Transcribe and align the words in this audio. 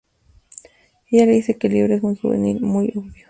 Ella 1.11 1.27
le 1.27 1.33
dice 1.33 1.59
que 1.59 1.67
el 1.67 1.73
libro 1.73 1.93
es 1.93 2.01
muy 2.01 2.15
juvenil, 2.17 2.59
muy 2.61 2.91
obvio. 2.95 3.13